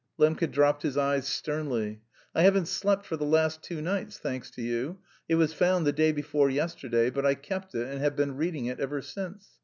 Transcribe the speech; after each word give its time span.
Lembke 0.17 0.51
dropped 0.51 0.81
his 0.81 0.97
eyes 0.97 1.27
sternly. 1.27 2.01
"I 2.33 2.41
haven't 2.41 2.67
slept 2.67 3.05
for 3.05 3.17
the 3.17 3.23
last 3.23 3.61
two 3.61 3.83
nights, 3.83 4.17
thanks 4.17 4.49
to 4.49 4.61
you. 4.63 4.97
It 5.29 5.35
was 5.35 5.53
found 5.53 5.85
the 5.85 5.93
day 5.93 6.11
before 6.11 6.49
yesterday, 6.49 7.11
but 7.11 7.23
I 7.23 7.35
kept 7.35 7.75
it, 7.75 7.87
and 7.87 8.01
have 8.01 8.15
been 8.15 8.35
reading 8.35 8.65
it 8.65 8.79
ever 8.79 9.03
since. 9.03 9.59